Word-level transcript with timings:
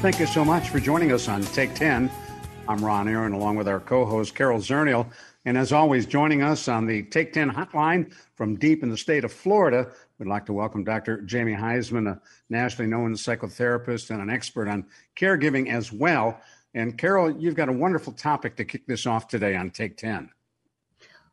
Thank 0.00 0.20
you 0.20 0.26
so 0.26 0.44
much 0.44 0.68
for 0.68 0.78
joining 0.78 1.10
us 1.10 1.26
on 1.26 1.42
Take 1.42 1.74
10. 1.74 2.08
I'm 2.68 2.84
Ron 2.84 3.08
Aaron, 3.08 3.32
along 3.32 3.56
with 3.56 3.66
our 3.66 3.80
co 3.80 4.04
host, 4.06 4.32
Carol 4.32 4.60
Zernial. 4.60 5.10
And 5.44 5.58
as 5.58 5.72
always, 5.72 6.06
joining 6.06 6.40
us 6.40 6.68
on 6.68 6.86
the 6.86 7.02
Take 7.02 7.32
10 7.32 7.50
hotline 7.50 8.14
from 8.36 8.54
deep 8.54 8.84
in 8.84 8.90
the 8.90 8.96
state 8.96 9.24
of 9.24 9.32
Florida, 9.32 9.90
we'd 10.20 10.28
like 10.28 10.46
to 10.46 10.52
welcome 10.52 10.84
Dr. 10.84 11.22
Jamie 11.22 11.56
Huysman, 11.56 12.08
a 12.08 12.20
nationally 12.48 12.88
known 12.88 13.14
psychotherapist 13.14 14.10
and 14.10 14.22
an 14.22 14.30
expert 14.30 14.68
on 14.68 14.86
caregiving 15.16 15.68
as 15.68 15.92
well. 15.92 16.40
And 16.74 16.96
Carol, 16.96 17.32
you've 17.32 17.56
got 17.56 17.68
a 17.68 17.72
wonderful 17.72 18.12
topic 18.12 18.54
to 18.58 18.64
kick 18.64 18.86
this 18.86 19.04
off 19.04 19.26
today 19.26 19.56
on 19.56 19.70
Take 19.70 19.96
10. 19.96 20.30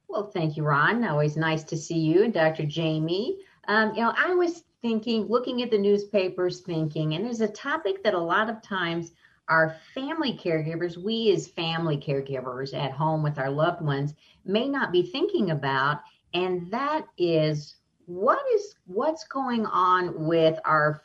Well, 0.07 0.31
thank 0.31 0.57
you, 0.57 0.63
Ron. 0.63 1.03
Always 1.03 1.37
nice 1.37 1.63
to 1.65 1.77
see 1.77 1.99
you 1.99 2.23
and 2.23 2.33
Dr. 2.33 2.65
Jamie. 2.65 3.37
Um, 3.67 3.95
you 3.95 4.01
know, 4.01 4.13
I 4.15 4.33
was 4.33 4.63
thinking, 4.81 5.25
looking 5.27 5.61
at 5.63 5.71
the 5.71 5.77
newspapers, 5.77 6.61
thinking, 6.61 7.13
and 7.13 7.25
there's 7.25 7.41
a 7.41 7.47
topic 7.47 8.03
that 8.03 8.13
a 8.13 8.19
lot 8.19 8.49
of 8.49 8.61
times 8.61 9.11
our 9.47 9.75
family 9.93 10.33
caregivers, 10.33 10.97
we 10.97 11.31
as 11.31 11.47
family 11.47 11.97
caregivers 11.97 12.73
at 12.73 12.91
home 12.91 13.21
with 13.21 13.37
our 13.37 13.49
loved 13.49 13.81
ones, 13.81 14.13
may 14.43 14.67
not 14.67 14.91
be 14.91 15.03
thinking 15.03 15.51
about, 15.51 16.01
and 16.33 16.69
that 16.71 17.05
is 17.17 17.75
what 18.05 18.39
is 18.53 18.75
what's 18.85 19.25
going 19.25 19.65
on 19.65 20.25
with 20.25 20.59
our 20.65 21.03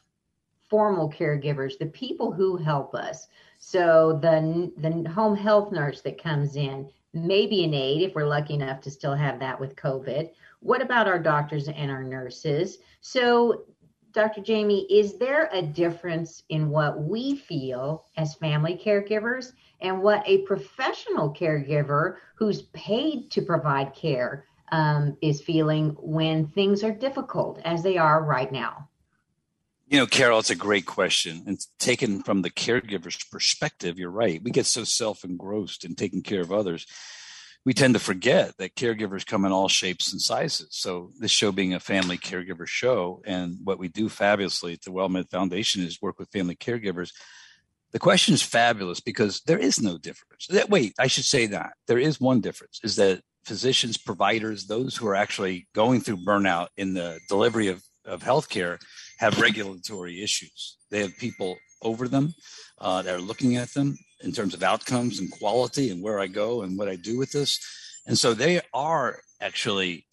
formal 0.69 1.11
caregivers, 1.11 1.79
the 1.79 1.87
people 1.87 2.33
who 2.33 2.57
help 2.57 2.95
us. 2.95 3.27
So 3.59 4.19
the 4.23 4.73
the 4.79 5.11
home 5.11 5.37
health 5.37 5.73
nurse 5.73 6.01
that 6.03 6.23
comes 6.23 6.57
in, 6.57 6.89
maybe 7.13 7.65
an 7.65 7.75
aide 7.75 8.03
if 8.03 8.15
we're 8.15 8.27
lucky 8.27 8.55
enough 8.55 8.81
to 8.83 8.91
still 8.91 9.15
have 9.15 9.39
that 9.41 9.59
with 9.59 9.77
COVID. 9.77 10.31
What 10.61 10.83
about 10.83 11.09
our 11.09 11.19
doctors 11.19 11.69
and 11.69 11.91
our 11.91 12.02
nurses? 12.02 12.79
So 13.01 13.65
Dr. 14.13 14.41
Jamie, 14.41 14.87
is 14.91 15.19
there 15.19 15.49
a 15.52 15.63
difference 15.63 16.43
in 16.49 16.69
what 16.69 17.01
we 17.01 17.37
feel 17.37 18.07
as 18.17 18.35
family 18.35 18.80
caregivers 18.83 19.52
and 19.80 20.02
what 20.02 20.23
a 20.27 20.39
professional 20.39 21.33
caregiver 21.33 22.17
who's 22.35 22.63
paid 22.73 23.30
to 23.30 23.43
provide 23.43 23.95
care 23.95 24.47
um, 24.73 25.17
is 25.23 25.41
feeling 25.41 25.97
when 26.01 26.47
things 26.49 26.83
are 26.83 26.93
difficult 26.93 27.61
as 27.65 27.83
they 27.83 27.97
are 27.97 28.24
right 28.24 28.51
now? 28.51 28.89
You 29.91 29.99
know, 29.99 30.07
Carol, 30.07 30.38
it's 30.38 30.49
a 30.49 30.55
great 30.55 30.87
question. 30.87 31.43
And 31.46 31.59
taken 31.79 32.23
from 32.23 32.41
the 32.41 32.51
caregiver's 32.51 33.19
perspective, 33.30 33.99
you're 33.99 34.10
right. 34.10 34.43
We 34.43 34.51
get 34.51 34.65
so 34.65 34.85
self 34.85 35.24
engrossed 35.24 35.85
in 35.85 35.95
taking 35.95 36.23
care 36.23 36.41
of 36.41 36.52
others 36.52 36.87
we 37.65 37.74
tend 37.74 37.95
to 37.95 38.01
forget 38.01 38.57
that 38.57 38.74
caregivers 38.74 39.27
come 39.27 39.45
in 39.45 39.52
all 39.52 39.68
shapes 39.68 40.13
and 40.13 40.21
sizes. 40.21 40.68
So 40.71 41.13
this 41.18 41.30
show 41.30 41.52
being 41.52 41.74
a 41.74 41.80
family 41.80 42.16
caregiver 42.16 42.66
show, 42.66 43.23
and 43.27 43.59
what 43.65 43.79
we 43.79 43.88
do 43.88 44.09
fabulously 44.09 44.74
at 44.74 44.83
the 44.83 44.91
WellMed 44.91 45.30
Foundation 45.30 45.83
is 45.83 46.01
work 46.01 46.18
with 46.18 46.30
family 46.30 46.57
caregivers. 46.57 47.11
The 47.93 47.99
question 47.99 48.35
is 48.35 48.43
fabulous 48.43 49.01
because 49.01 49.43
there 49.43 49.59
is 49.59 49.80
no 49.80 49.99
difference. 49.99 50.49
Wait, 50.68 50.95
I 50.99 51.07
should 51.07 51.24
say 51.24 51.46
that 51.46 51.73
there 51.87 51.99
is 51.99 52.21
one 52.21 52.41
difference: 52.41 52.80
is 52.83 52.96
that 52.96 53.21
physicians, 53.45 53.99
providers, 53.99 54.66
those 54.66 54.96
who 54.96 55.07
are 55.09 55.16
actually 55.16 55.68
going 55.74 56.01
through 56.01 56.24
burnout 56.24 56.68
in 56.77 56.95
the 56.95 57.18
delivery 57.29 57.68
of, 57.68 57.83
of 58.07 58.23
healthcare 58.23 58.79
have 59.21 59.38
regulatory 59.38 60.23
issues. 60.23 60.79
They 60.90 61.01
have 61.01 61.16
people 61.18 61.59
over 61.82 62.09
them 62.09 62.35
uh, 62.79 63.02
that 63.02 63.15
are 63.15 63.21
looking 63.21 63.57
at 63.57 63.73
them 63.74 63.99
in 64.22 64.32
terms 64.32 64.54
of 64.54 64.62
outcomes 64.62 65.19
and 65.19 65.31
quality 65.31 65.91
and 65.91 66.03
where 66.03 66.19
I 66.19 66.27
go 66.27 66.62
and 66.62 66.78
what 66.78 66.88
I 66.88 66.97
do 66.97 67.19
with 67.19 67.31
this. 67.31 67.60
And 68.06 68.19
so 68.19 68.32
they 68.32 68.62
are 68.72 69.19
actually 69.41 70.06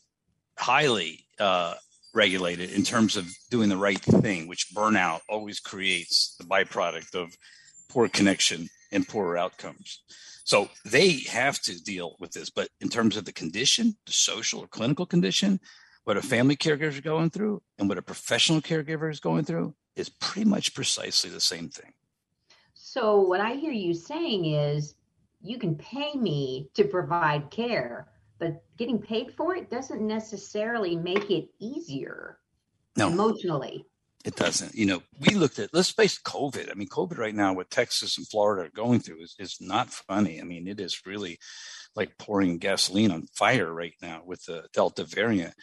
highly 0.58 1.26
uh, 1.40 1.76
regulated 2.14 2.72
in 2.72 2.84
terms 2.84 3.16
of 3.16 3.26
doing 3.50 3.70
the 3.70 3.78
right 3.78 4.00
thing, 4.00 4.46
which 4.48 4.74
burnout 4.76 5.22
always 5.30 5.62
creates 5.62 6.36
the 6.38 6.46
byproduct 6.46 7.16
of 7.16 7.34
poor 7.90 8.10
connection 8.10 8.68
and 8.92 9.08
poorer 9.08 9.38
outcomes. 9.38 10.02
So 10.44 10.70
they 10.84 11.20
have 11.30 11.62
to 11.62 11.82
deal 11.82 12.18
with 12.20 12.32
this. 12.32 12.50
But 12.50 12.70
in 12.82 12.90
terms 12.90 13.16
of 13.16 13.24
the 13.24 13.34
condition, 13.34 13.96
the 14.06 14.12
social 14.12 14.62
or 14.62 14.68
clinical 14.68 15.06
condition, 15.06 15.62
what 16.08 16.16
a 16.16 16.22
family 16.22 16.56
caregiver 16.56 16.84
is 16.84 17.02
going 17.02 17.30
through 17.30 17.62
and 17.78 17.90
what 17.90 17.98
a 17.98 18.02
professional 18.02 18.62
caregiver 18.62 19.12
is 19.12 19.20
going 19.20 19.44
through 19.44 19.76
is 19.98 20.08
pretty 20.08 20.50
much 20.50 20.74
precisely 20.74 21.30
the 21.30 21.42
same 21.42 21.68
thing. 21.68 21.92
So, 22.74 23.20
what 23.20 23.42
I 23.42 23.56
hear 23.56 23.74
you 23.74 23.94
saying 23.94 24.46
is 24.46 24.96
you 25.42 25.60
can 25.60 25.76
pay 25.76 26.14
me 26.14 26.70
to 26.76 26.86
provide 26.86 27.52
care, 27.52 28.08
but 28.40 28.64
getting 28.78 29.00
paid 29.00 29.34
for 29.36 29.54
it 29.54 29.70
doesn't 29.70 30.02
necessarily 30.02 30.96
make 30.96 31.30
it 31.30 31.50
easier 31.60 32.38
no, 32.96 33.10
emotionally. 33.10 33.86
It 34.24 34.38
doesn't. 34.38 34.76
You 34.76 34.86
know, 34.86 35.04
we 35.20 35.36
looked 35.36 35.60
at, 35.60 35.74
let's 35.74 35.92
face 35.92 36.18
COVID. 36.22 36.72
I 36.72 36.74
mean, 36.76 36.88
COVID 36.88 37.18
right 37.18 37.36
now, 37.36 37.52
what 37.52 37.70
Texas 37.70 38.18
and 38.18 38.26
Florida 38.26 38.68
are 38.68 38.72
going 38.74 39.02
through 39.02 39.24
is, 39.24 39.36
is 39.40 39.58
not 39.60 39.90
funny. 39.90 40.40
I 40.40 40.46
mean, 40.46 40.70
it 40.70 40.80
is 40.80 41.02
really 41.06 41.38
like 41.98 42.18
pouring 42.18 42.60
gasoline 42.60 43.12
on 43.12 43.28
fire 43.34 43.74
right 43.74 43.96
now 44.02 44.22
with 44.26 44.46
the 44.46 44.70
Delta 44.74 45.04
variant. 45.04 45.54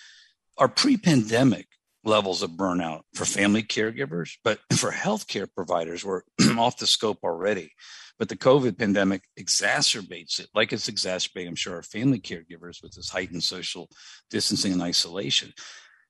Our 0.59 0.69
pre 0.69 0.97
pandemic 0.97 1.67
levels 2.05 2.43
of 2.43 2.51
burnout 2.51 3.03
for 3.15 3.25
family 3.25 3.63
caregivers, 3.63 4.33
but 4.45 4.61
for 4.77 4.93
healthcare 4.93 5.49
providers, 5.53 6.05
we're 6.05 6.23
off 6.59 6.79
the 6.79 6.87
scope 6.87 7.19
already. 7.25 7.73
But 8.19 8.29
the 8.29 8.37
COVID 8.37 8.79
pandemic 8.79 9.23
exacerbates 9.39 10.39
it, 10.39 10.49
like 10.55 10.73
it's 10.73 10.89
exacerbating, 10.89 11.49
I'm 11.49 11.57
sure, 11.57 11.75
our 11.75 11.83
family 11.83 12.21
caregivers 12.21 12.81
with 12.81 12.93
this 12.95 13.11
heightened 13.11 13.43
social 13.43 13.89
distancing 14.31 14.73
and 14.73 14.83
isolation. 14.83 15.53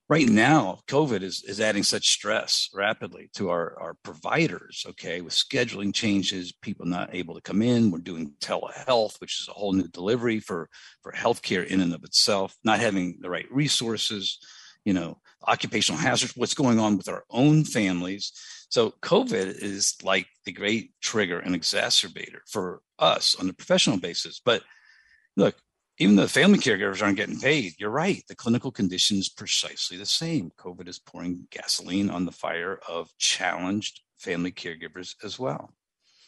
Right 0.06 0.28
now, 0.28 0.80
COVID 0.86 1.22
is, 1.22 1.42
is 1.48 1.62
adding 1.62 1.82
such 1.82 2.08
stress 2.08 2.68
rapidly 2.74 3.30
to 3.36 3.48
our, 3.48 3.74
our 3.80 3.94
providers, 4.02 4.84
okay, 4.90 5.22
with 5.22 5.32
scheduling 5.32 5.94
changes, 5.94 6.52
people 6.52 6.84
not 6.84 7.14
able 7.14 7.34
to 7.34 7.40
come 7.40 7.62
in. 7.62 7.90
We're 7.90 8.00
doing 8.00 8.32
telehealth, 8.38 9.18
which 9.22 9.40
is 9.40 9.48
a 9.48 9.52
whole 9.52 9.72
new 9.72 9.88
delivery 9.88 10.40
for, 10.40 10.68
for 11.02 11.12
healthcare 11.12 11.66
in 11.66 11.80
and 11.80 11.94
of 11.94 12.04
itself, 12.04 12.54
not 12.64 12.80
having 12.80 13.16
the 13.20 13.30
right 13.30 13.50
resources, 13.50 14.38
you 14.84 14.92
know, 14.92 15.16
occupational 15.46 15.98
hazards, 15.98 16.36
what's 16.36 16.52
going 16.52 16.78
on 16.78 16.98
with 16.98 17.08
our 17.08 17.24
own 17.30 17.64
families. 17.64 18.32
So 18.68 18.92
COVID 19.02 19.62
is 19.62 19.94
like 20.02 20.26
the 20.44 20.52
great 20.52 20.90
trigger 21.00 21.38
and 21.38 21.54
exacerbator 21.54 22.40
for 22.46 22.82
us 22.98 23.36
on 23.40 23.48
a 23.48 23.54
professional 23.54 23.98
basis. 23.98 24.38
But 24.44 24.64
look, 25.34 25.54
even 25.98 26.16
though 26.16 26.22
the 26.22 26.28
family 26.28 26.58
caregivers 26.58 27.02
aren't 27.02 27.16
getting 27.16 27.38
paid. 27.38 27.74
You're 27.78 27.90
right. 27.90 28.22
The 28.28 28.34
clinical 28.34 28.72
condition 28.72 29.18
is 29.18 29.28
precisely 29.28 29.96
the 29.96 30.06
same. 30.06 30.50
COVID 30.58 30.88
is 30.88 30.98
pouring 30.98 31.46
gasoline 31.50 32.10
on 32.10 32.24
the 32.24 32.32
fire 32.32 32.80
of 32.88 33.16
challenged 33.18 34.00
family 34.18 34.50
caregivers 34.50 35.14
as 35.22 35.38
well. 35.38 35.72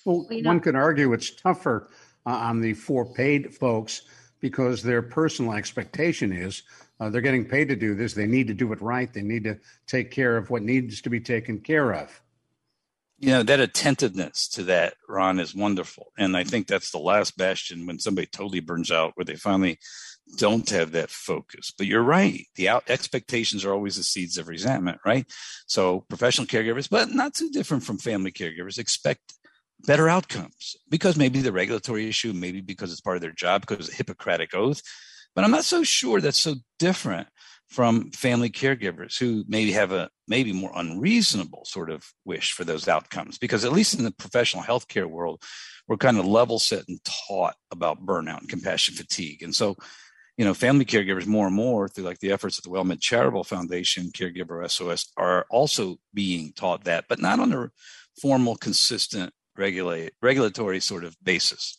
Well, 0.04 0.26
one 0.42 0.60
could 0.60 0.76
argue 0.76 1.12
it's 1.12 1.34
tougher 1.34 1.90
uh, 2.26 2.30
on 2.30 2.60
the 2.60 2.74
for 2.74 3.12
paid 3.14 3.54
folks 3.54 4.02
because 4.40 4.82
their 4.82 5.02
personal 5.02 5.54
expectation 5.54 6.32
is 6.32 6.62
uh, 7.00 7.10
they're 7.10 7.20
getting 7.20 7.44
paid 7.44 7.68
to 7.68 7.76
do 7.76 7.94
this. 7.94 8.14
They 8.14 8.26
need 8.26 8.46
to 8.46 8.54
do 8.54 8.72
it 8.72 8.80
right. 8.80 9.12
They 9.12 9.22
need 9.22 9.44
to 9.44 9.58
take 9.86 10.10
care 10.10 10.36
of 10.36 10.48
what 10.50 10.62
needs 10.62 11.00
to 11.02 11.10
be 11.10 11.20
taken 11.20 11.58
care 11.58 11.92
of. 11.92 12.20
You 13.18 13.30
know, 13.30 13.42
that 13.42 13.60
attentiveness 13.60 14.46
to 14.48 14.62
that, 14.64 14.94
Ron, 15.08 15.40
is 15.40 15.54
wonderful. 15.54 16.12
And 16.18 16.36
I 16.36 16.44
think 16.44 16.66
that's 16.66 16.90
the 16.90 16.98
last 16.98 17.36
bastion 17.38 17.86
when 17.86 17.98
somebody 17.98 18.26
totally 18.26 18.60
burns 18.60 18.90
out, 18.90 19.12
where 19.14 19.24
they 19.24 19.36
finally 19.36 19.78
don't 20.36 20.68
have 20.70 20.92
that 20.92 21.10
focus. 21.10 21.72
But 21.76 21.86
you're 21.86 22.02
right. 22.02 22.44
The 22.56 22.68
out- 22.68 22.90
expectations 22.90 23.64
are 23.64 23.72
always 23.72 23.96
the 23.96 24.02
seeds 24.02 24.36
of 24.36 24.48
resentment, 24.48 24.98
right? 25.04 25.26
So 25.66 26.00
professional 26.08 26.46
caregivers, 26.46 26.90
but 26.90 27.10
not 27.10 27.34
too 27.34 27.50
different 27.50 27.84
from 27.84 27.98
family 27.98 28.32
caregivers, 28.32 28.78
expect 28.78 29.34
better 29.86 30.08
outcomes 30.08 30.76
because 30.90 31.16
maybe 31.16 31.40
the 31.40 31.52
regulatory 31.52 32.08
issue, 32.08 32.32
maybe 32.32 32.60
because 32.60 32.92
it's 32.92 33.00
part 33.00 33.16
of 33.16 33.22
their 33.22 33.32
job, 33.32 33.62
because 33.62 33.86
of 33.86 33.92
the 33.92 33.96
Hippocratic 33.96 34.54
oath. 34.54 34.82
But 35.34 35.44
I'm 35.44 35.50
not 35.50 35.64
so 35.64 35.82
sure 35.82 36.20
that's 36.20 36.40
so 36.40 36.56
different 36.78 37.28
from 37.68 38.10
family 38.12 38.50
caregivers 38.50 39.18
who 39.18 39.44
maybe 39.48 39.72
have 39.72 39.92
a 39.92 40.08
maybe 40.28 40.52
more 40.52 40.72
unreasonable 40.74 41.64
sort 41.64 41.90
of 41.90 42.04
wish 42.24 42.52
for 42.52 42.64
those 42.64 42.88
outcomes. 42.88 43.38
Because 43.38 43.64
at 43.64 43.72
least 43.72 43.98
in 43.98 44.04
the 44.04 44.12
professional 44.12 44.62
healthcare 44.62 45.06
world 45.06 45.42
we're 45.88 45.96
kind 45.96 46.18
of 46.18 46.26
level 46.26 46.58
set 46.58 46.88
and 46.88 46.98
taught 47.04 47.54
about 47.70 48.04
burnout 48.04 48.40
and 48.40 48.48
compassion 48.48 48.94
fatigue. 48.94 49.42
And 49.42 49.54
so 49.54 49.76
you 50.36 50.44
know 50.44 50.54
family 50.54 50.84
caregivers 50.84 51.26
more 51.26 51.46
and 51.46 51.56
more 51.56 51.88
through 51.88 52.04
like 52.04 52.18
the 52.18 52.32
efforts 52.32 52.58
of 52.58 52.64
the 52.64 52.70
wellmed 52.70 53.00
charitable 53.00 53.44
foundation 53.44 54.10
caregiver 54.10 54.68
sos 54.70 55.10
are 55.16 55.46
also 55.50 55.96
being 56.12 56.52
taught 56.52 56.84
that 56.84 57.06
but 57.08 57.18
not 57.18 57.40
on 57.40 57.52
a 57.52 57.70
formal 58.20 58.56
consistent 58.56 59.32
regulate 59.56 60.12
regulatory 60.20 60.80
sort 60.80 61.04
of 61.04 61.16
basis 61.22 61.78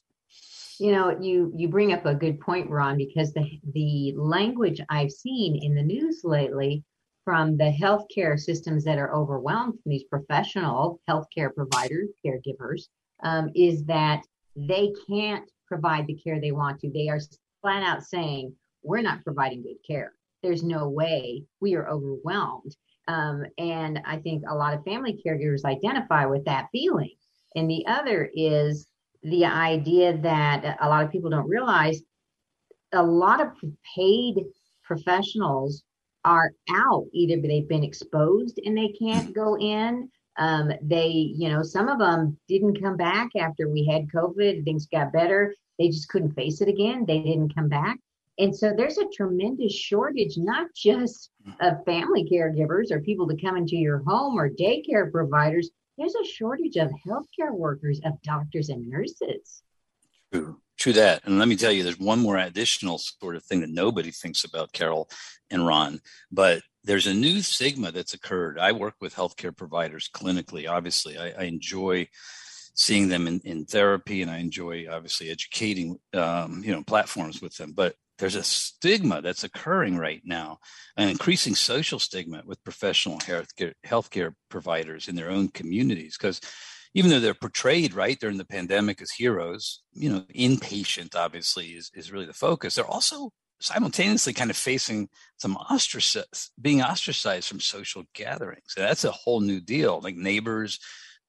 you 0.79 0.91
know 0.91 1.18
you 1.19 1.51
you 1.56 1.68
bring 1.68 1.94
up 1.94 2.06
a 2.06 2.15
good 2.15 2.39
point 2.39 2.69
ron 2.69 2.97
because 2.97 3.33
the 3.33 3.59
the 3.74 4.13
language 4.15 4.79
i've 4.89 5.12
seen 5.12 5.56
in 5.63 5.74
the 5.75 5.81
news 5.81 6.21
lately 6.24 6.83
from 7.27 7.57
the 7.57 7.75
healthcare 7.81 8.39
systems 8.39 8.85
that 8.85 8.97
are 8.97 9.13
overwhelmed 9.13 9.74
from 9.74 9.89
these 9.89 10.06
professional 10.06 11.01
healthcare 11.09 11.53
providers 11.53 12.09
caregivers 12.25 12.83
um, 13.24 13.50
is 13.53 13.83
that 13.83 14.24
they 14.56 14.94
can't 15.09 15.50
provide 15.68 16.07
the 16.07 16.15
care 16.15 16.39
they 16.39 16.51
want 16.51 16.80
to. 16.80 16.89
They 16.89 17.09
are 17.09 17.19
flat 17.62 17.83
out 17.83 18.03
saying 18.03 18.53
we're 18.81 19.01
not 19.01 19.23
providing 19.23 19.62
good 19.62 19.85
care. 19.85 20.13
There's 20.41 20.63
no 20.63 20.88
way 20.88 21.44
we 21.59 21.75
are 21.75 21.89
overwhelmed. 21.89 22.75
Um, 23.09 23.45
and 23.57 24.01
i 24.06 24.18
think 24.18 24.44
a 24.47 24.56
lot 24.56 24.73
of 24.73 24.83
family 24.83 25.21
caregivers 25.25 25.63
identify 25.63 26.25
with 26.25 26.44
that 26.45 26.68
feeling. 26.71 27.15
And 27.56 27.69
the 27.69 27.85
other 27.88 28.30
is 28.33 28.88
the 29.23 29.45
idea 29.45 30.17
that 30.17 30.77
a 30.81 30.87
lot 30.87 31.03
of 31.03 31.11
people 31.11 31.29
don't 31.29 31.49
realize 31.49 32.01
a 32.93 33.03
lot 33.03 33.41
of 33.41 33.49
paid 33.95 34.35
professionals 34.83 35.83
are 36.23 36.51
out. 36.69 37.05
Either 37.13 37.41
they've 37.41 37.67
been 37.67 37.83
exposed 37.83 38.59
and 38.63 38.77
they 38.77 38.89
can't 38.89 39.33
go 39.33 39.57
in. 39.57 40.09
Um, 40.37 40.71
they, 40.81 41.07
you 41.07 41.49
know, 41.49 41.63
some 41.63 41.87
of 41.89 41.99
them 41.99 42.37
didn't 42.47 42.81
come 42.81 42.95
back 42.95 43.29
after 43.37 43.69
we 43.69 43.85
had 43.85 44.07
COVID. 44.09 44.63
Things 44.63 44.85
got 44.85 45.11
better. 45.11 45.53
They 45.79 45.89
just 45.89 46.09
couldn't 46.09 46.33
face 46.33 46.61
it 46.61 46.67
again. 46.67 47.05
They 47.05 47.19
didn't 47.19 47.55
come 47.55 47.69
back. 47.69 47.97
And 48.39 48.55
so 48.55 48.73
there's 48.75 48.99
a 48.99 49.09
tremendous 49.15 49.73
shortage, 49.73 50.37
not 50.37 50.67
just 50.75 51.31
of 51.59 51.83
family 51.85 52.27
caregivers 52.31 52.91
or 52.91 52.99
people 52.99 53.27
to 53.27 53.41
come 53.41 53.57
into 53.57 53.75
your 53.75 54.03
home 54.05 54.37
or 54.37 54.49
daycare 54.49 55.11
providers. 55.11 55.71
There's 55.97 56.15
a 56.15 56.25
shortage 56.25 56.75
of 56.77 56.91
healthcare 57.05 57.51
workers, 57.51 57.99
of 58.05 58.21
doctors 58.21 58.69
and 58.69 58.88
nurses. 58.88 59.63
True, 60.31 60.61
true 60.77 60.94
that. 60.94 61.23
And 61.25 61.39
let 61.39 61.47
me 61.47 61.55
tell 61.55 61.71
you, 61.71 61.83
there's 61.83 61.99
one 61.99 62.19
more 62.19 62.38
additional 62.38 62.97
sort 62.97 63.35
of 63.35 63.44
thing 63.44 63.61
that 63.61 63.69
nobody 63.69 64.11
thinks 64.11 64.44
about, 64.44 64.73
Carol 64.73 65.09
and 65.49 65.65
Ron, 65.65 66.01
but 66.31 66.61
there's 66.83 67.07
a 67.07 67.13
new 67.13 67.41
stigma 67.41 67.91
that's 67.91 68.13
occurred. 68.13 68.59
I 68.59 68.71
work 68.71 68.95
with 69.01 69.15
healthcare 69.15 69.55
providers 69.55 70.09
clinically. 70.13 70.69
Obviously, 70.69 71.17
I, 71.17 71.31
I 71.31 71.44
enjoy 71.44 72.07
seeing 72.75 73.09
them 73.09 73.27
in, 73.27 73.41
in 73.44 73.65
therapy 73.65 74.21
and 74.21 74.29
I 74.29 74.38
enjoy 74.38 74.85
obviously 74.89 75.29
educating, 75.29 75.97
um, 76.13 76.61
you 76.63 76.71
know, 76.71 76.83
platforms 76.83 77.41
with 77.41 77.57
them. 77.57 77.73
But 77.75 77.95
there's 78.17 78.35
a 78.35 78.43
stigma 78.43 79.21
that's 79.21 79.43
occurring 79.43 79.97
right 79.97 80.21
now, 80.25 80.59
an 80.95 81.09
increasing 81.09 81.55
social 81.55 81.99
stigma 81.99 82.41
with 82.45 82.63
professional 82.63 83.19
healthcare, 83.19 83.73
healthcare 83.85 84.33
providers 84.49 85.07
in 85.07 85.15
their 85.15 85.29
own 85.29 85.49
communities. 85.49 86.17
Because 86.17 86.41
even 86.93 87.11
though 87.11 87.19
they're 87.19 87.33
portrayed 87.33 87.93
right 87.93 88.19
during 88.19 88.37
the 88.37 88.45
pandemic 88.45 89.01
as 89.01 89.11
heroes, 89.11 89.83
you 89.93 90.09
know, 90.09 90.25
inpatient 90.35 91.15
obviously 91.15 91.67
is, 91.67 91.91
is 91.93 92.11
really 92.11 92.25
the 92.25 92.33
focus. 92.33 92.75
They're 92.75 92.85
also 92.85 93.31
simultaneously 93.59 94.33
kind 94.33 94.49
of 94.49 94.57
facing 94.57 95.09
some 95.37 95.55
ostracized, 95.55 96.51
being 96.59 96.81
ostracized 96.81 97.47
from 97.47 97.59
social 97.59 98.03
gatherings. 98.13 98.73
That's 98.75 99.03
a 99.03 99.11
whole 99.11 99.41
new 99.41 99.59
deal. 99.59 99.99
Like 100.01 100.15
neighbors, 100.15 100.79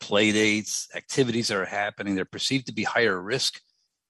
play 0.01 0.33
dates, 0.33 0.89
activities 0.95 1.49
that 1.49 1.59
are 1.59 1.67
happening, 1.67 2.15
they're 2.15 2.25
perceived 2.25 2.67
to 2.67 2.75
be 2.75 2.85
higher 2.85 3.21
risk 3.21 3.61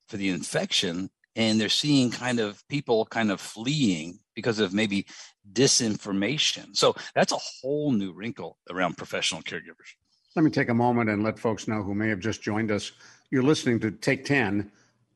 for 0.08 0.16
the 0.16 0.28
infection 0.28 1.10
and 1.36 1.60
they're 1.60 1.69
seeing 1.69 2.10
kind 2.10 2.40
of 2.40 2.66
people 2.69 3.06
kind 3.06 3.30
of 3.30 3.40
fleeing 3.40 4.19
because 4.34 4.58
of 4.58 4.72
maybe 4.72 5.06
disinformation. 5.52 6.76
So 6.76 6.94
that's 7.14 7.32
a 7.32 7.38
whole 7.38 7.92
new 7.92 8.12
wrinkle 8.12 8.58
around 8.70 8.96
professional 8.96 9.42
caregivers. 9.42 9.94
Let 10.36 10.42
me 10.44 10.50
take 10.50 10.69
a 10.69 10.75
moment 10.75 11.10
and 11.10 11.22
let 11.25 11.38
folks 11.38 11.66
know 11.66 11.82
who 11.82 11.94
may 11.94 12.08
have 12.08 12.20
just 12.20 12.42
joined 12.42 12.70
us. 12.70 12.92
You're 13.30 13.42
listening 13.42 13.80
to 13.80 13.90
Take 13.90 14.25
10. 14.25 14.70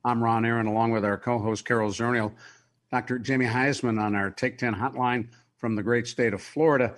I'm 0.05 0.23
Ron 0.23 0.45
Aaron, 0.45 0.67
along 0.67 0.91
with 0.91 1.05
our 1.05 1.17
co 1.17 1.39
host, 1.39 1.65
Carol 1.65 1.91
Zernial, 1.91 2.33
Dr. 2.91 3.19
Jamie 3.19 3.47
Huysman 3.47 4.01
on 4.01 4.15
our 4.15 4.31
Take 4.31 4.59
10 4.59 4.75
hotline 4.75 5.29
from 5.59 5.77
the 5.77 5.83
great 5.83 6.07
state 6.07 6.35
of 6.35 6.43
Florida. 6.43 6.95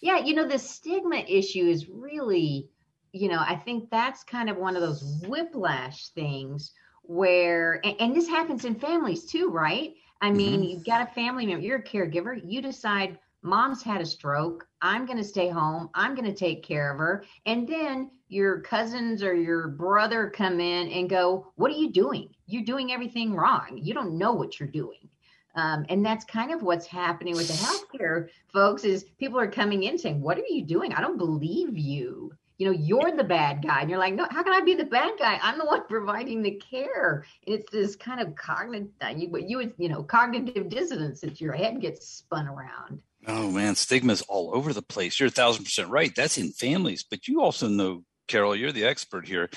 Yeah, 0.00 0.18
you 0.18 0.34
know, 0.34 0.46
the 0.46 0.58
stigma 0.58 1.16
issue 1.16 1.66
is 1.66 1.88
really, 1.88 2.68
you 3.12 3.28
know, 3.28 3.40
I 3.40 3.56
think 3.56 3.90
that's 3.90 4.22
kind 4.22 4.48
of 4.48 4.56
one 4.56 4.76
of 4.76 4.82
those 4.82 5.22
whiplash 5.26 6.08
things 6.10 6.72
where 7.08 7.80
and, 7.84 8.00
and, 8.00 8.16
this 8.16 8.28
happens 8.28 8.64
in 8.64 8.74
families 8.74 9.24
too 9.24 9.50
right? 9.50 9.94
I 10.20 10.30
mean 10.30 10.60
mm-hmm. 10.60 10.70
you've 10.70 10.86
got 10.86 11.08
a 11.08 11.12
family 11.12 11.46
member 11.46 11.64
you're 11.64 11.78
a 11.78 11.82
caregiver 11.82 12.40
you 12.44 12.62
decide 12.62 13.18
mom's 13.42 13.82
had 13.82 14.00
a 14.00 14.06
stroke 14.06 14.66
i'm 14.82 15.06
going 15.06 15.18
to 15.18 15.24
stay 15.24 15.48
home 15.48 15.88
i'm 15.94 16.16
going 16.16 16.24
to 16.24 16.34
take 16.34 16.64
care 16.64 16.90
of 16.90 16.98
her 16.98 17.24
and 17.44 17.68
then 17.68 18.10
your 18.28 18.60
cousins 18.60 19.22
or 19.22 19.34
your 19.34 19.68
brother 19.68 20.30
come 20.30 20.58
in 20.60 20.88
and 20.88 21.08
go 21.08 21.52
what 21.56 21.70
are 21.70 21.76
you 21.76 21.90
doing? 21.92 22.28
You're 22.46 22.64
doing 22.64 22.92
everything 22.92 23.34
wrong. 23.34 23.78
You 23.80 23.94
don't 23.94 24.18
know 24.18 24.32
what 24.32 24.58
you're 24.58 24.68
doing. 24.68 25.08
Um, 25.54 25.86
and 25.88 26.04
that's 26.04 26.24
kind 26.24 26.52
of 26.52 26.62
what's 26.62 26.86
happening 26.86 27.34
with 27.34 27.48
the 27.48 27.54
healthcare 27.54 28.28
folks 28.52 28.84
is 28.84 29.04
people 29.18 29.38
are 29.38 29.50
coming 29.50 29.84
in 29.84 29.96
saying 29.96 30.20
what 30.20 30.38
are 30.38 30.44
you 30.48 30.64
doing? 30.64 30.92
I 30.92 31.00
don't 31.00 31.18
believe 31.18 31.78
you 31.78 32.32
you 32.58 32.66
know 32.66 32.72
you're 32.72 33.16
the 33.16 33.24
bad 33.24 33.62
guy. 33.62 33.80
And 33.80 33.90
you're 33.90 33.98
like 33.98 34.14
no 34.14 34.26
how 34.30 34.42
can 34.42 34.52
i 34.52 34.60
be 34.60 34.74
the 34.74 34.84
bad 34.84 35.12
guy? 35.18 35.38
I'm 35.42 35.58
the 35.58 35.64
one 35.64 35.86
providing 35.88 36.42
the 36.42 36.52
care. 36.52 37.24
And 37.46 37.56
it's 37.56 37.70
this 37.70 37.96
kind 37.96 38.20
of 38.20 38.34
cognitive 38.34 38.88
uh, 39.02 39.08
you, 39.08 39.30
you 39.46 39.56
would 39.58 39.74
you 39.78 39.88
know 39.88 40.02
cognitive 40.02 40.68
dissonance 40.68 41.20
that 41.20 41.40
your 41.40 41.52
head 41.52 41.80
gets 41.80 42.06
spun 42.06 42.48
around. 42.48 43.00
Oh 43.26 43.50
man 43.50 43.74
stigma's 43.74 44.22
all 44.22 44.54
over 44.54 44.72
the 44.72 44.82
place. 44.82 45.18
You're 45.18 45.28
a 45.28 45.32
thousand 45.32 45.64
percent 45.64 45.90
right. 45.90 46.14
That's 46.14 46.38
in 46.38 46.50
families. 46.50 47.04
But 47.08 47.28
you 47.28 47.42
also 47.42 47.68
know 47.68 48.04
carol 48.28 48.56
you're 48.56 48.72
the 48.72 48.84
expert 48.84 49.26
here 49.26 49.48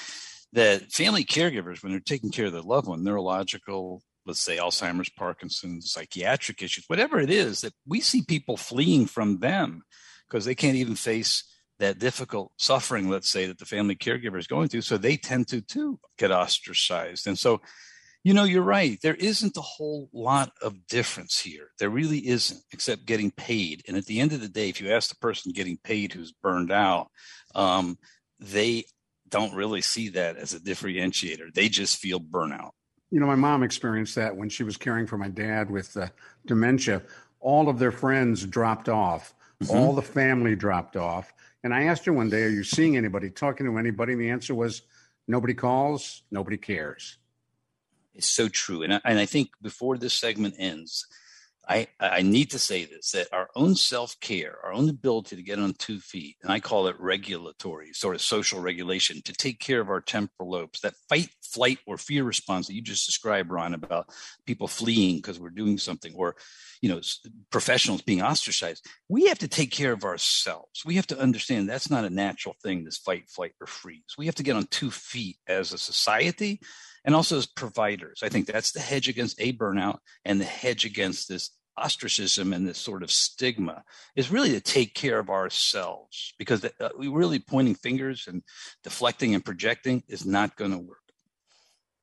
that 0.53 0.91
family 0.91 1.23
caregivers 1.23 1.83
when 1.83 1.91
they're 1.91 1.99
taking 1.99 2.31
care 2.31 2.47
of 2.47 2.53
their 2.53 2.61
loved 2.61 2.87
one 2.87 3.03
neurological 3.03 4.01
let's 4.25 4.41
say 4.41 4.57
alzheimer's 4.57 5.09
parkinson's 5.09 5.91
psychiatric 5.91 6.61
issues 6.61 6.85
whatever 6.87 7.19
it 7.19 7.29
is 7.29 7.61
that 7.61 7.73
we 7.87 7.99
see 7.99 8.21
people 8.21 8.57
fleeing 8.57 9.05
from 9.05 9.39
them 9.39 9.83
because 10.27 10.45
they 10.45 10.55
can't 10.55 10.75
even 10.75 10.95
face 10.95 11.43
that 11.79 11.99
difficult 11.99 12.51
suffering, 12.57 13.09
let's 13.09 13.29
say, 13.29 13.45
that 13.47 13.57
the 13.57 13.65
family 13.65 13.95
caregiver 13.95 14.37
is 14.37 14.47
going 14.47 14.67
through. 14.67 14.81
So 14.81 14.97
they 14.97 15.17
tend 15.17 15.47
to 15.49 15.61
too 15.61 15.99
get 16.17 16.31
ostracized. 16.31 17.25
And 17.27 17.39
so, 17.39 17.61
you 18.23 18.33
know, 18.33 18.43
you're 18.43 18.61
right. 18.63 18.99
There 19.01 19.15
isn't 19.15 19.55
a 19.55 19.61
whole 19.61 20.09
lot 20.11 20.51
of 20.61 20.87
difference 20.87 21.39
here. 21.39 21.71
There 21.79 21.89
really 21.89 22.27
isn't, 22.27 22.59
except 22.73 23.05
getting 23.05 23.31
paid. 23.31 23.83
And 23.87 23.95
at 23.95 24.05
the 24.05 24.19
end 24.19 24.33
of 24.33 24.41
the 24.41 24.49
day, 24.49 24.67
if 24.67 24.81
you 24.81 24.91
ask 24.91 25.09
the 25.09 25.15
person 25.15 25.53
getting 25.53 25.77
paid 25.83 26.11
who's 26.11 26.33
burned 26.33 26.71
out, 26.71 27.07
um, 27.55 27.97
they 28.39 28.83
don't 29.29 29.55
really 29.55 29.81
see 29.81 30.09
that 30.09 30.35
as 30.35 30.53
a 30.53 30.59
differentiator. 30.59 31.53
They 31.53 31.69
just 31.69 31.97
feel 31.97 32.19
burnout. 32.19 32.71
You 33.11 33.19
know, 33.19 33.25
my 33.27 33.35
mom 33.35 33.63
experienced 33.63 34.15
that 34.15 34.35
when 34.35 34.49
she 34.49 34.63
was 34.63 34.77
caring 34.77 35.07
for 35.07 35.17
my 35.17 35.29
dad 35.29 35.71
with 35.71 35.95
uh, 35.95 36.07
dementia. 36.45 37.01
All 37.39 37.69
of 37.69 37.79
their 37.79 37.91
friends 37.91 38.45
dropped 38.45 38.89
off, 38.89 39.33
mm-hmm. 39.63 39.75
all 39.75 39.93
the 39.93 40.01
family 40.01 40.55
dropped 40.55 40.95
off 40.95 41.33
and 41.63 41.73
I 41.73 41.83
asked 41.83 42.05
her 42.05 42.13
one 42.13 42.29
day, 42.29 42.43
Are 42.43 42.49
you 42.49 42.63
seeing 42.63 42.95
anybody, 42.95 43.29
talking 43.29 43.65
to 43.65 43.77
anybody? 43.77 44.13
And 44.13 44.21
the 44.21 44.29
answer 44.29 44.55
was, 44.55 44.83
Nobody 45.27 45.53
calls, 45.53 46.23
nobody 46.31 46.57
cares. 46.57 47.17
It's 48.15 48.29
so 48.29 48.47
true. 48.47 48.83
And 48.83 48.95
I, 48.95 49.01
and 49.05 49.19
I 49.19 49.25
think 49.25 49.49
before 49.61 49.97
this 49.97 50.13
segment 50.13 50.55
ends, 50.57 51.05
I, 51.69 51.87
I 51.99 52.23
need 52.23 52.49
to 52.51 52.59
say 52.59 52.85
this 52.85 53.11
that 53.11 53.27
our 53.31 53.47
own 53.55 53.75
self 53.75 54.19
care, 54.19 54.57
our 54.63 54.73
own 54.73 54.89
ability 54.89 55.35
to 55.35 55.43
get 55.43 55.59
on 55.59 55.73
two 55.73 55.99
feet, 55.99 56.37
and 56.41 56.51
I 56.51 56.59
call 56.59 56.87
it 56.87 56.99
regulatory, 56.99 57.93
sort 57.93 58.15
of 58.15 58.21
social 58.21 58.59
regulation, 58.59 59.21
to 59.25 59.33
take 59.33 59.59
care 59.59 59.79
of 59.79 59.89
our 59.89 60.01
temporal 60.01 60.49
lobes, 60.49 60.81
that 60.81 60.95
fight, 61.07 61.29
flight, 61.43 61.77
or 61.85 61.99
fear 61.99 62.23
response 62.23 62.65
that 62.67 62.73
you 62.73 62.81
just 62.81 63.05
described, 63.05 63.51
Ron, 63.51 63.75
about 63.75 64.09
people 64.47 64.67
fleeing 64.67 65.17
because 65.17 65.39
we're 65.39 65.51
doing 65.51 65.77
something, 65.77 66.11
or 66.15 66.35
you 66.81 66.89
know, 66.89 67.01
professionals 67.51 68.01
being 68.01 68.23
ostracized. 68.23 68.83
We 69.07 69.27
have 69.27 69.39
to 69.39 69.47
take 69.47 69.69
care 69.69 69.91
of 69.91 70.03
ourselves. 70.03 70.83
We 70.85 70.95
have 70.95 71.07
to 71.07 71.19
understand 71.19 71.69
that's 71.69 71.91
not 71.91 72.05
a 72.05 72.09
natural 72.09 72.55
thing, 72.63 72.83
this 72.83 72.97
fight, 72.97 73.29
flight, 73.29 73.51
or 73.61 73.67
freeze. 73.67 74.15
We 74.17 74.25
have 74.25 74.35
to 74.35 74.43
get 74.43 74.55
on 74.55 74.65
two 74.71 74.89
feet 74.89 75.37
as 75.47 75.71
a 75.71 75.77
society 75.77 76.61
and 77.05 77.15
also 77.15 77.37
as 77.37 77.45
providers. 77.45 78.21
I 78.23 78.29
think 78.29 78.47
that's 78.47 78.71
the 78.71 78.79
hedge 78.79 79.07
against 79.07 79.39
a 79.39 79.53
burnout 79.53 79.99
and 80.25 80.39
the 80.39 80.45
hedge 80.45 80.85
against 80.85 81.29
this 81.29 81.51
ostracism 81.79 82.53
and 82.53 82.67
this 82.67 82.77
sort 82.77 83.03
of 83.03 83.11
stigma 83.11 83.83
is 84.15 84.31
really 84.31 84.51
to 84.51 84.61
take 84.61 84.93
care 84.93 85.19
of 85.19 85.29
ourselves 85.29 86.33
because 86.37 86.61
the, 86.61 86.73
uh, 86.79 86.89
we 86.97 87.07
really 87.07 87.39
pointing 87.39 87.75
fingers 87.75 88.27
and 88.27 88.43
deflecting 88.83 89.33
and 89.35 89.43
projecting 89.43 90.03
is 90.07 90.25
not 90.25 90.55
going 90.55 90.71
to 90.71 90.77
work. 90.77 90.97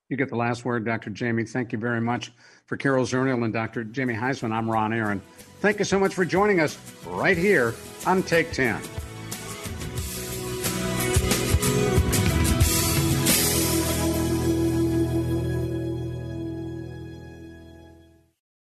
You 0.08 0.16
get 0.16 0.28
the 0.28 0.36
last 0.36 0.64
word, 0.64 0.84
Dr. 0.84 1.10
Jamie. 1.10 1.44
Thank 1.44 1.72
you 1.72 1.78
very 1.78 2.00
much. 2.00 2.32
For 2.66 2.76
Carol 2.76 3.04
Zernial 3.04 3.44
and 3.44 3.52
Dr. 3.52 3.84
Jamie 3.84 4.14
Huysman, 4.14 4.52
I'm 4.52 4.70
Ron 4.70 4.92
Aaron. 4.92 5.20
Thank 5.60 5.78
you 5.78 5.84
so 5.84 5.98
much 5.98 6.14
for 6.14 6.24
joining 6.24 6.60
us 6.60 6.78
right 7.06 7.36
here 7.36 7.74
on 8.06 8.22
Take 8.22 8.52
10. 8.52 8.80